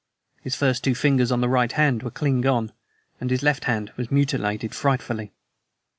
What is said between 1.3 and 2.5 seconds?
on the right hand were clean